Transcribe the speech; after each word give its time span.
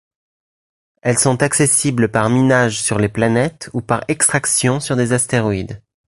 Elles 1.03 1.19
sont 1.19 1.43
accessibles 1.43 2.09
par 2.09 2.27
minage 2.31 2.81
sur 2.81 2.97
les 2.97 3.07
planètes 3.07 3.69
ou 3.73 3.81
par 3.81 4.03
extraction 4.07 4.79
sur 4.79 4.95
des 4.95 5.13
astéroïdes. 5.13 5.79